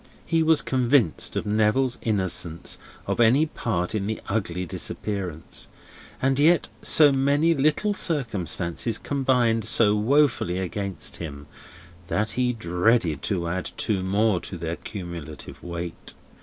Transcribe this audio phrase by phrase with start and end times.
[0.25, 5.67] He was convinced of Neville's innocence of any part in the ugly disappearance;
[6.19, 11.45] and yet so many little circumstances combined so wofully against him,
[12.07, 16.15] that he dreaded to add two more to their cumulative weight.